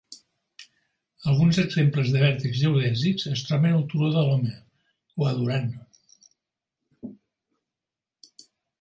Alguns 1.33 1.59
exemples 1.63 2.09
de 2.15 2.23
vèrtex 2.23 2.57
geodèsics 2.63 3.27
es 3.33 3.45
troben 3.51 3.75
al 3.81 3.85
Turo 3.93 4.09
de 4.17 4.25
l'Home 4.31 4.57
o 5.21 5.31
a 5.33 5.37
Duran. 5.39 5.71